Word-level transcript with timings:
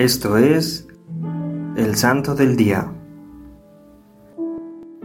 Esto 0.00 0.38
es 0.38 0.88
el 1.76 1.94
Santo 1.94 2.34
del 2.34 2.56
Día. 2.56 2.90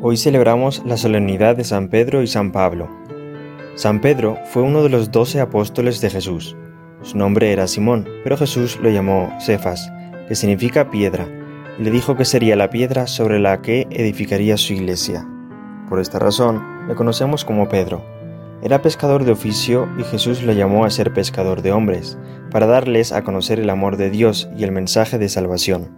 Hoy 0.01 0.15
celebramos 0.15 0.83
la 0.85 0.95
solemnidad 0.95 1.57
de 1.57 1.65
San 1.65 1.89
Pedro 1.89 2.21
y 2.21 2.27
San 2.27 2.53
Pablo. 2.53 2.87
San 3.75 3.99
Pedro 3.99 4.37
fue 4.45 4.63
uno 4.63 4.83
de 4.83 4.89
los 4.89 5.11
doce 5.11 5.41
apóstoles 5.41 5.99
de 5.99 6.09
Jesús. 6.09 6.55
Su 7.01 7.17
nombre 7.17 7.51
era 7.51 7.67
Simón, 7.67 8.07
pero 8.23 8.37
Jesús 8.37 8.79
lo 8.81 8.89
llamó 8.89 9.37
Cefas, 9.41 9.91
que 10.29 10.35
significa 10.35 10.89
piedra, 10.89 11.27
y 11.77 11.83
le 11.83 11.91
dijo 11.91 12.15
que 12.15 12.23
sería 12.23 12.55
la 12.55 12.69
piedra 12.69 13.05
sobre 13.05 13.37
la 13.37 13.61
que 13.61 13.87
edificaría 13.89 14.55
su 14.55 14.71
iglesia. 14.71 15.27
Por 15.89 15.99
esta 15.99 16.19
razón, 16.19 16.63
le 16.87 16.95
conocemos 16.95 17.43
como 17.43 17.67
Pedro. 17.67 18.14
Era 18.61 18.81
pescador 18.81 19.25
de 19.25 19.31
oficio 19.31 19.89
y 19.99 20.03
Jesús 20.03 20.43
lo 20.43 20.53
llamó 20.53 20.85
a 20.85 20.89
ser 20.89 21.13
pescador 21.13 21.61
de 21.61 21.71
hombres, 21.71 22.17
para 22.51 22.65
darles 22.65 23.11
a 23.11 23.23
conocer 23.23 23.59
el 23.59 23.69
amor 23.69 23.97
de 23.97 24.09
Dios 24.09 24.49
y 24.57 24.63
el 24.63 24.71
mensaje 24.71 25.17
de 25.17 25.29
salvación. 25.29 25.89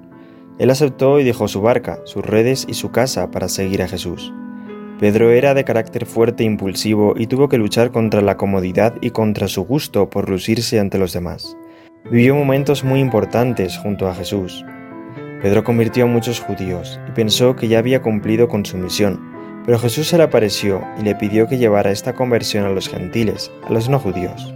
Él 0.58 0.72
aceptó 0.72 1.20
y 1.20 1.24
dejó 1.24 1.48
su 1.48 1.62
barca, 1.62 2.00
sus 2.06 2.26
redes 2.26 2.66
y 2.68 2.74
su 2.74 2.92
casa 2.92 3.30
para 3.30 3.48
seguir 3.48 3.84
a 3.84 3.88
Jesús. 3.88 4.34
Pedro 5.00 5.30
era 5.30 5.54
de 5.54 5.64
carácter 5.64 6.08
fuerte 6.08 6.42
e 6.42 6.48
impulsivo 6.48 7.14
y 7.16 7.28
tuvo 7.28 7.48
que 7.48 7.60
luchar 7.60 7.92
contra 7.92 8.22
la 8.22 8.36
comodidad 8.38 8.96
y 9.00 9.12
contra 9.12 9.48
su 9.48 9.64
gusto 9.64 10.10
por 10.10 10.28
lucirse 10.28 10.80
ante 10.80 10.98
los 10.98 11.14
demás. 11.14 11.56
Vivió 12.10 12.36
momentos 12.36 12.84
muy 12.84 13.00
importantes 13.00 13.78
junto 13.78 14.08
a 14.08 14.16
Jesús. 14.16 14.66
Pedro 15.44 15.64
convirtió 15.64 16.06
a 16.06 16.08
muchos 16.08 16.40
judíos 16.40 17.00
y 17.08 17.12
pensó 17.12 17.56
que 17.56 17.68
ya 17.68 17.78
había 17.78 18.02
cumplido 18.02 18.48
con 18.48 18.66
su 18.66 18.78
misión, 18.78 19.37
pero 19.68 19.80
Jesús 19.80 20.08
se 20.08 20.16
le 20.16 20.24
apareció 20.24 20.82
y 20.98 21.04
le 21.04 21.14
pidió 21.14 21.50
que 21.50 21.58
llevara 21.58 21.92
esta 21.92 22.14
conversión 22.14 22.64
a 22.64 22.70
los 22.70 22.88
gentiles, 22.88 23.52
a 23.68 23.74
los 23.74 23.90
no 23.90 24.00
judíos. 24.00 24.54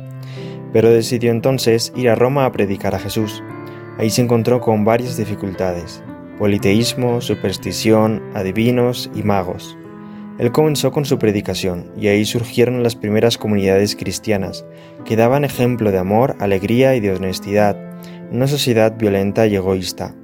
Pero 0.71 0.89
decidió 0.89 1.31
entonces 1.31 1.91
ir 1.97 2.09
a 2.09 2.15
Roma 2.15 2.45
a 2.45 2.51
predicar 2.53 2.95
a 2.95 2.99
Jesús. 2.99 3.43
Ahí 3.99 4.09
se 4.09 4.21
encontró 4.21 4.61
con 4.61 4.85
varias 4.85 5.17
dificultades, 5.17 6.01
politeísmo, 6.39 7.19
superstición, 7.19 8.23
adivinos 8.33 9.11
y 9.13 9.23
magos. 9.23 9.77
Él 10.39 10.53
comenzó 10.53 10.93
con 10.93 11.03
su 11.03 11.19
predicación 11.19 11.91
y 11.97 12.07
ahí 12.07 12.23
surgieron 12.23 12.81
las 12.81 12.95
primeras 12.95 13.37
comunidades 13.37 13.97
cristianas, 13.97 14.63
que 15.03 15.17
daban 15.17 15.43
ejemplo 15.43 15.91
de 15.91 15.97
amor, 15.97 16.37
alegría 16.39 16.95
y 16.95 17.01
de 17.01 17.13
honestidad, 17.13 17.75
en 18.29 18.37
una 18.37 18.47
sociedad 18.47 18.95
violenta 18.97 19.45
y 19.45 19.57
egoísta. 19.57 20.15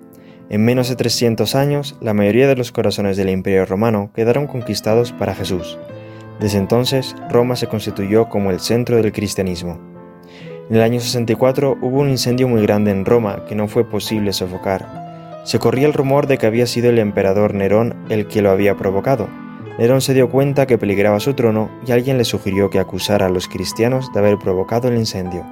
En 0.49 0.63
menos 0.63 0.87
de 0.87 0.95
300 0.95 1.55
años, 1.55 1.97
la 1.99 2.13
mayoría 2.13 2.47
de 2.47 2.55
los 2.55 2.71
corazones 2.71 3.17
del 3.17 3.29
Imperio 3.29 3.65
romano 3.65 4.11
quedaron 4.15 4.47
conquistados 4.47 5.11
para 5.11 5.35
Jesús. 5.35 5.77
Desde 6.39 6.57
entonces, 6.57 7.15
Roma 7.29 7.57
se 7.57 7.67
constituyó 7.67 8.29
como 8.29 8.51
el 8.51 8.61
centro 8.61 8.95
del 8.95 9.11
cristianismo. 9.11 9.77
En 10.69 10.77
el 10.77 10.81
año 10.81 11.01
64 11.01 11.77
hubo 11.81 11.99
un 11.99 12.09
incendio 12.09 12.47
muy 12.47 12.61
grande 12.61 12.91
en 12.91 13.03
Roma 13.03 13.43
que 13.45 13.55
no 13.55 13.67
fue 13.67 13.89
posible 13.89 14.31
sofocar. 14.31 15.41
Se 15.43 15.59
corría 15.59 15.87
el 15.87 15.93
rumor 15.93 16.27
de 16.27 16.37
que 16.37 16.45
había 16.45 16.65
sido 16.65 16.89
el 16.89 16.99
emperador 16.99 17.53
Nerón 17.53 17.95
el 18.07 18.27
que 18.27 18.41
lo 18.41 18.49
había 18.49 18.77
provocado. 18.77 19.27
Nerón 19.77 19.99
se 19.99 20.13
dio 20.13 20.29
cuenta 20.29 20.65
que 20.65 20.77
peligraba 20.77 21.19
su 21.19 21.33
trono 21.33 21.69
y 21.85 21.91
alguien 21.91 22.17
le 22.17 22.23
sugirió 22.23 22.69
que 22.69 22.79
acusara 22.79 23.25
a 23.25 23.29
los 23.29 23.49
cristianos 23.49 24.13
de 24.13 24.19
haber 24.19 24.37
provocado 24.37 24.87
el 24.87 24.95
incendio. 24.95 25.45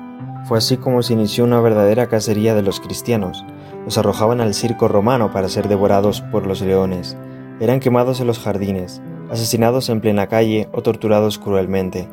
Fue 0.45 0.57
así 0.57 0.77
como 0.77 1.03
se 1.03 1.13
inició 1.13 1.43
una 1.43 1.59
verdadera 1.59 2.07
cacería 2.07 2.55
de 2.55 2.61
los 2.61 2.79
cristianos 2.79 3.43
los 3.85 3.97
arrojaban 3.97 4.41
al 4.41 4.53
circo 4.53 4.87
romano 4.87 5.31
para 5.31 5.47
ser 5.47 5.67
devorados 5.67 6.21
por 6.21 6.45
los 6.47 6.61
leones. 6.61 7.15
Eran 7.59 7.79
quemados 7.79 8.19
en 8.19 8.27
los 8.27 8.39
jardines, 8.39 9.01
asesinados 9.29 9.89
en 9.89 10.01
plena 10.01 10.27
calle 10.27 10.67
o 10.73 10.81
torturados 10.81 11.37
cruelmente. 11.39 12.09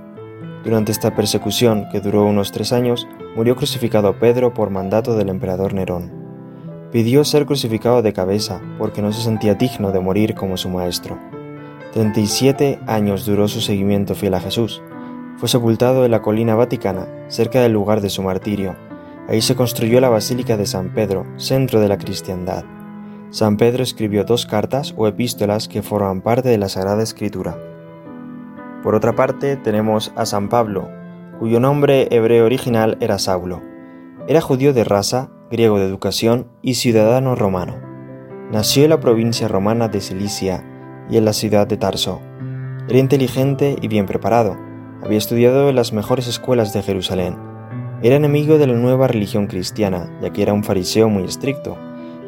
Durante 0.64 0.92
esta 0.92 1.16
persecución, 1.16 1.86
que 1.90 2.00
duró 2.00 2.24
unos 2.24 2.52
tres 2.52 2.72
años, 2.72 3.08
murió 3.34 3.56
crucificado 3.56 4.18
Pedro 4.18 4.54
por 4.54 4.70
mandato 4.70 5.16
del 5.16 5.28
emperador 5.28 5.74
Nerón. 5.74 6.12
Pidió 6.92 7.24
ser 7.24 7.46
crucificado 7.46 8.02
de 8.02 8.12
cabeza 8.12 8.60
porque 8.78 9.02
no 9.02 9.12
se 9.12 9.22
sentía 9.22 9.54
digno 9.54 9.90
de 9.90 10.00
morir 10.00 10.34
como 10.34 10.56
su 10.56 10.68
maestro. 10.68 11.18
37 11.94 12.80
años 12.86 13.26
duró 13.26 13.48
su 13.48 13.60
seguimiento 13.60 14.14
fiel 14.14 14.34
a 14.34 14.40
Jesús. 14.40 14.82
Fue 15.38 15.48
sepultado 15.48 16.04
en 16.04 16.10
la 16.10 16.22
colina 16.22 16.54
vaticana, 16.54 17.08
cerca 17.28 17.60
del 17.60 17.72
lugar 17.72 18.00
de 18.00 18.10
su 18.10 18.22
martirio, 18.22 18.76
Ahí 19.28 19.40
se 19.40 19.54
construyó 19.54 20.00
la 20.00 20.08
Basílica 20.08 20.56
de 20.56 20.66
San 20.66 20.92
Pedro, 20.92 21.26
centro 21.36 21.80
de 21.80 21.88
la 21.88 21.96
cristiandad. 21.96 22.64
San 23.30 23.56
Pedro 23.56 23.82
escribió 23.82 24.24
dos 24.24 24.46
cartas 24.46 24.94
o 24.96 25.06
epístolas 25.06 25.68
que 25.68 25.82
forman 25.82 26.22
parte 26.22 26.48
de 26.48 26.58
la 26.58 26.68
Sagrada 26.68 27.02
Escritura. 27.02 27.56
Por 28.82 28.96
otra 28.96 29.14
parte, 29.14 29.56
tenemos 29.56 30.12
a 30.16 30.26
San 30.26 30.48
Pablo, 30.48 30.90
cuyo 31.38 31.60
nombre 31.60 32.08
hebreo 32.10 32.44
original 32.44 32.98
era 33.00 33.18
Saulo. 33.18 33.62
Era 34.26 34.40
judío 34.40 34.72
de 34.72 34.84
raza, 34.84 35.30
griego 35.50 35.78
de 35.78 35.86
educación 35.86 36.48
y 36.60 36.74
ciudadano 36.74 37.36
romano. 37.36 37.76
Nació 38.50 38.84
en 38.84 38.90
la 38.90 39.00
provincia 39.00 39.46
romana 39.46 39.88
de 39.88 40.00
Cilicia 40.00 40.64
y 41.08 41.16
en 41.16 41.24
la 41.24 41.32
ciudad 41.32 41.66
de 41.66 41.76
Tarso. 41.76 42.20
Era 42.88 42.98
inteligente 42.98 43.76
y 43.80 43.86
bien 43.86 44.06
preparado. 44.06 44.56
Había 45.02 45.18
estudiado 45.18 45.68
en 45.68 45.76
las 45.76 45.92
mejores 45.92 46.26
escuelas 46.26 46.72
de 46.72 46.82
Jerusalén 46.82 47.51
era 48.02 48.16
enemigo 48.16 48.58
de 48.58 48.66
la 48.66 48.72
nueva 48.72 49.06
religión 49.06 49.46
cristiana, 49.46 50.10
ya 50.20 50.30
que 50.30 50.42
era 50.42 50.52
un 50.52 50.64
fariseo 50.64 51.08
muy 51.08 51.22
estricto. 51.22 51.76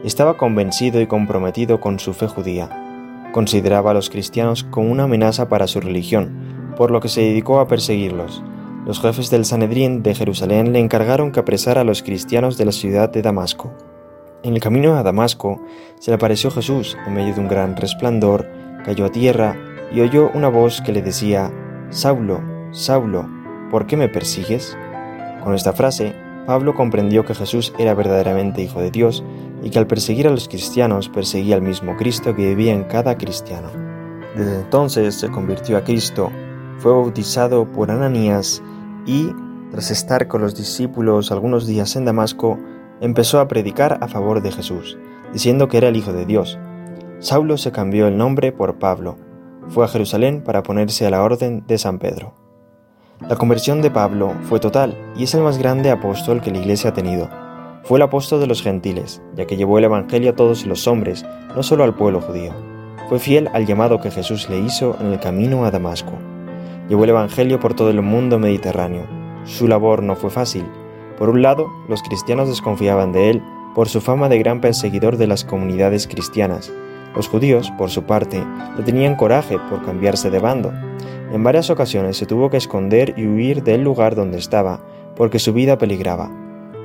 Estaba 0.05 0.37
convencido 0.37 1.01
y 1.01 1.09
comprometido 1.09 1.81
con 1.81 1.99
su 1.99 2.15
fe 2.15 2.29
judía. 2.29 2.71
Consideraba 3.33 3.91
a 3.91 3.95
los 3.95 4.09
cristianos 4.09 4.63
como 4.63 4.93
una 4.93 5.05
amenaza 5.05 5.49
para 5.49 5.67
su 5.67 5.81
religión, 5.81 6.73
por 6.77 6.93
lo 6.93 7.01
que 7.01 7.09
se 7.09 7.23
dedicó 7.23 7.59
a 7.59 7.67
perseguirlos. 7.67 8.41
Los 8.87 9.01
jefes 9.01 9.31
del 9.31 9.45
Sanedrín 9.45 10.05
de 10.05 10.15
Jerusalén 10.15 10.73
le 10.73 10.79
encargaron 10.79 11.33
que 11.33 11.41
apresara 11.41 11.81
a 11.81 11.85
los 11.85 12.05
cristianos 12.05 12.57
de 12.57 12.67
la 12.67 12.73
ciudad 12.73 13.11
de 13.11 13.23
Damasco. 13.23 13.73
En 14.45 14.55
el 14.55 14.61
camino 14.61 14.95
a 14.95 15.03
Damasco 15.03 15.61
se 15.99 16.13
le 16.13 16.17
apareció 16.17 16.53
Jesús 16.53 16.97
en 17.05 17.15
medio 17.15 17.35
de 17.35 17.41
un 17.41 17.49
gran 17.49 17.77
resplandor, 17.77 18.47
cayó 18.85 19.07
a 19.07 19.11
tierra 19.11 19.57
y 19.93 20.03
oyó 20.03 20.31
una 20.35 20.49
voz 20.49 20.83
que 20.83 20.93
le 20.93 21.03
decía, 21.03 21.51
Saulo, 21.91 22.41
Saulo, 22.71 23.27
¿por 23.71 23.87
qué 23.87 23.97
me 23.97 24.09
persigues? 24.09 24.77
Con 25.45 25.55
esta 25.55 25.75
frase, 25.75 26.15
Pablo 26.47 26.75
comprendió 26.75 27.25
que 27.25 27.35
Jesús 27.35 27.75
era 27.79 27.95
verdaderamente 27.95 28.63
Hijo 28.63 28.81
de 28.81 28.91
Dios 28.91 29.23
y 29.63 29.71
que 29.71 29.79
al 29.79 29.87
perseguir 29.87 30.27
a 30.27 30.31
los 30.31 30.49
cristianos 30.49 31.11
perseguía 31.11 31.55
al 31.55 31.63
mismo 31.63 31.97
Cristo 31.97 32.35
que 32.35 32.49
vivía 32.49 32.73
en 32.73 32.85
cada 32.85 33.17
cristiano. 33.17 33.69
Desde 34.35 34.57
entonces 34.57 35.15
se 35.15 35.31
convirtió 35.31 35.77
a 35.77 35.85
Cristo, 35.85 36.31
fue 36.79 36.93
bautizado 36.93 37.71
por 37.71 37.91
Ananías 37.91 38.63
y, 39.07 39.31
tras 39.71 39.91
estar 39.91 40.29
con 40.29 40.41
los 40.41 40.55
discípulos 40.55 41.31
algunos 41.31 41.67
días 41.67 41.95
en 41.97 42.05
Damasco, 42.05 42.59
empezó 43.01 43.39
a 43.39 43.49
predicar 43.49 43.99
a 44.01 44.09
favor 44.09 44.43
de 44.43 44.51
Jesús, 44.51 44.99
diciendo 45.33 45.69
que 45.69 45.77
era 45.79 45.89
el 45.89 45.97
Hijo 45.97 46.13
de 46.13 46.27
Dios. 46.27 46.59
Saulo 47.21 47.59
se 47.59 47.71
cambió 47.71 48.07
el 48.07 48.17
nombre 48.17 48.53
por 48.53 48.79
Pablo. 48.79 49.17
Fue 49.69 49.85
a 49.85 49.89
Jerusalén 49.89 50.43
para 50.43 50.63
ponerse 50.63 51.07
a 51.07 51.11
la 51.11 51.23
orden 51.23 51.65
de 51.67 51.79
San 51.79 51.99
Pedro. 51.99 52.44
La 53.27 53.37
conversión 53.37 53.81
de 53.81 53.91
Pablo 53.91 54.35
fue 54.43 54.61
total 54.61 54.99
y 55.17 55.25
es 55.25 55.35
el 55.35 55.41
más 55.41 55.57
grande 55.57 55.91
apóstol 55.91 56.43
que 56.43 56.51
la 56.51 56.59
Iglesia 56.59 56.91
ha 56.91 56.93
tenido. 56.93 57.31
Fue 57.83 57.97
el 57.97 58.03
apóstol 58.03 58.39
de 58.41 58.47
los 58.47 58.63
gentiles, 58.63 59.23
ya 59.35 59.47
que 59.47 59.57
llevó 59.57 59.79
el 59.79 59.85
Evangelio 59.85 60.33
a 60.33 60.37
todos 60.37 60.67
los 60.67 60.87
hombres, 60.87 61.25
no 61.57 61.63
solo 61.63 61.85
al 61.85 61.95
pueblo 61.95 62.21
judío. 62.21 62.53
Fue 63.09 63.19
fiel 63.19 63.49
al 63.55 63.65
llamado 63.65 63.99
que 63.99 64.11
Jesús 64.11 64.51
le 64.51 64.59
hizo 64.59 64.99
en 65.01 65.07
el 65.07 65.21
camino 65.21 65.65
a 65.65 65.71
Damasco. 65.71 66.13
Llevó 66.91 67.05
el 67.05 67.11
Evangelio 67.11 67.59
por 67.61 67.73
todo 67.73 67.89
el 67.89 68.03
mundo 68.03 68.39
mediterráneo. 68.39 69.07
Su 69.45 69.69
labor 69.69 70.03
no 70.03 70.17
fue 70.17 70.29
fácil. 70.29 70.67
Por 71.17 71.31
un 71.31 71.41
lado, 71.41 71.71
los 71.89 72.03
cristianos 72.03 72.49
desconfiaban 72.51 73.13
de 73.13 73.31
él 73.31 73.43
por 73.75 73.89
su 73.89 74.03
fama 74.03 74.29
de 74.29 74.39
gran 74.39 74.61
perseguidor 74.61 75.17
de 75.17 75.29
las 75.29 75.47
comunidades 75.47 76.07
cristianas. 76.07 76.71
Los 77.17 77.29
judíos, 77.29 77.73
por 77.79 77.91
su 77.91 78.03
parte, 78.03 78.45
le 78.77 78.83
tenían 78.83 79.17
coraje 79.17 79.59
por 79.71 79.83
cambiarse 79.83 80.29
de 80.29 80.41
bando 80.41 80.75
en 81.35 81.43
varias 81.43 81.69
ocasiones 81.69 82.17
se 82.17 82.27
tuvo 82.27 82.49
que 82.49 82.57
esconder 82.57 83.15
y 83.17 83.27
huir 83.27 83.65
del 83.65 83.83
lugar 83.83 84.15
donde 84.15 84.39
estaba, 84.39 84.81
porque 85.17 85.41
su 85.41 85.53
vida 85.53 85.79
peligraba. 85.79 86.31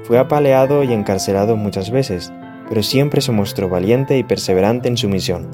Fue 0.05 0.17
apaleado 0.17 0.83
y 0.83 0.91
encarcelado 0.91 1.56
muchas 1.56 1.91
veces, 1.91 2.33
pero 2.68 2.81
siempre 2.81 3.21
se 3.21 3.31
mostró 3.31 3.69
valiente 3.69 4.18
y 4.18 4.24
perseverante 4.24 4.88
en 4.88 4.97
su 4.97 5.07
misión. 5.07 5.51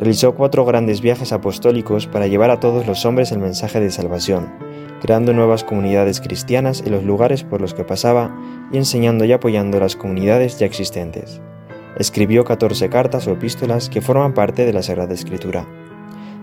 Realizó 0.00 0.34
cuatro 0.34 0.64
grandes 0.64 1.00
viajes 1.00 1.32
apostólicos 1.32 2.08
para 2.08 2.26
llevar 2.26 2.50
a 2.50 2.58
todos 2.58 2.84
los 2.88 3.06
hombres 3.06 3.30
el 3.30 3.38
mensaje 3.38 3.78
de 3.78 3.92
salvación, 3.92 4.52
creando 5.00 5.32
nuevas 5.32 5.62
comunidades 5.62 6.20
cristianas 6.20 6.82
en 6.84 6.90
los 6.90 7.04
lugares 7.04 7.44
por 7.44 7.60
los 7.60 7.74
que 7.74 7.84
pasaba 7.84 8.36
y 8.72 8.76
enseñando 8.76 9.24
y 9.24 9.30
apoyando 9.30 9.78
las 9.78 9.94
comunidades 9.94 10.58
ya 10.58 10.66
existentes. 10.66 11.40
Escribió 11.96 12.44
14 12.44 12.88
cartas 12.90 13.28
o 13.28 13.30
epístolas 13.30 13.88
que 13.88 14.00
forman 14.00 14.34
parte 14.34 14.66
de 14.66 14.72
la 14.72 14.82
Sagrada 14.82 15.14
Escritura. 15.14 15.64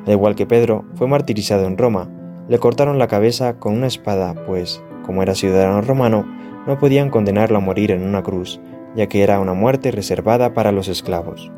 Al 0.06 0.14
igual 0.14 0.36
que 0.36 0.46
Pedro, 0.46 0.86
fue 0.96 1.08
martirizado 1.08 1.66
en 1.66 1.78
Roma. 1.78 2.10
Le 2.50 2.60
cortaron 2.60 3.00
la 3.00 3.08
cabeza 3.08 3.60
con 3.60 3.74
una 3.74 3.88
espada, 3.88 4.36
pues, 4.46 4.84
como 5.06 5.24
era 5.24 5.36
ciudadano 5.36 5.82
romano, 5.82 6.26
no 6.68 6.78
podían 6.78 7.10
condenarlo 7.10 7.58
a 7.58 7.62
morir 7.62 7.92
en 7.92 8.04
una 8.04 8.24
cruz, 8.24 8.60
ya 8.96 9.08
que 9.08 9.24
era 9.24 9.40
una 9.40 9.54
muerte 9.54 9.92
reservada 9.92 10.54
para 10.54 10.72
los 10.72 10.88
esclavos. 10.88 11.52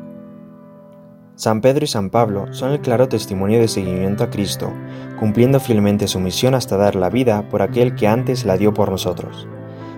San 1.34 1.60
Pedro 1.60 1.84
y 1.84 1.88
San 1.88 2.08
Pablo 2.08 2.52
son 2.52 2.72
el 2.72 2.80
claro 2.80 3.08
testimonio 3.08 3.60
de 3.60 3.68
seguimiento 3.68 4.24
a 4.24 4.30
Cristo, 4.30 4.72
cumpliendo 5.18 5.60
fielmente 5.60 6.08
su 6.08 6.18
misión 6.18 6.54
hasta 6.54 6.78
dar 6.78 6.94
la 6.94 7.10
vida 7.10 7.48
por 7.50 7.60
aquel 7.60 7.94
que 7.94 8.08
antes 8.08 8.46
la 8.46 8.56
dio 8.56 8.72
por 8.72 8.90
nosotros. 8.90 9.46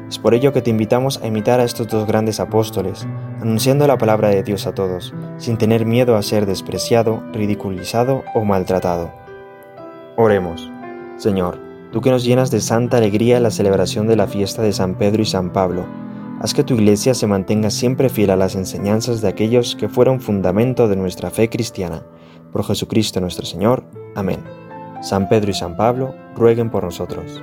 Es 0.09 0.19
por 0.19 0.35
ello 0.35 0.55
que 0.55 0.63
te 0.63 0.71
invitamos 0.71 1.21
a 1.23 1.27
imitar 1.27 1.61
a 1.61 1.65
estos 1.65 1.87
dos 1.87 2.07
grandes 2.07 2.41
apóstoles, 2.41 3.07
anunciando 3.43 3.87
la 3.87 3.99
palabra 3.99 4.31
de 4.31 4.43
Dios 4.43 4.67
a 4.67 4.75
todos, 4.75 5.13
sin 5.37 5.59
tener 5.59 5.85
miedo 5.85 6.17
a 6.17 6.23
ser 6.23 6.47
despreciado, 6.47 7.23
ridiculizado 7.33 8.25
o 8.35 8.43
maltratado. 8.43 9.13
Oremos. 10.17 10.71
Señor, 11.19 11.59
tú 11.93 12.01
que 12.01 12.11
nos 12.11 12.25
llenas 12.25 12.51
de 12.51 12.61
santa 12.61 12.97
alegría 12.97 13.39
la 13.39 13.51
celebración 13.51 14.07
de 14.07 14.17
la 14.17 14.27
fiesta 14.27 14.63
de 14.63 14.73
San 14.73 14.95
Pedro 14.95 15.21
y 15.21 15.27
San 15.27 15.53
Pablo, 15.53 15.85
haz 16.41 16.55
que 16.55 16.65
tu 16.65 16.75
iglesia 16.75 17.13
se 17.13 17.27
mantenga 17.27 17.69
siempre 17.69 18.09
fiel 18.09 18.31
a 18.31 18.37
las 18.37 18.55
enseñanzas 18.55 19.21
de 19.21 19.29
aquellos 19.29 19.77
que 19.77 19.91
fueron 19.91 20.23
fundamento 20.23 20.89
de 20.89 20.97
nuestra 20.97 21.31
fe 21.31 21.51
cristiana. 21.51 22.03
Por 22.51 22.65
Jesucristo 22.65 23.21
nuestro 23.21 23.45
Señor. 23.45 23.85
Amén. 24.15 24.41
San 25.03 25.29
Pedro 25.29 25.51
y 25.51 25.55
San 25.55 25.77
Pablo, 25.77 26.15
rueguen 26.35 26.71
por 26.71 26.83
nosotros. 26.83 27.43